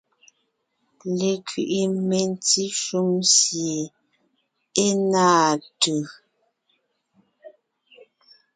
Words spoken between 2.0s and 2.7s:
mentí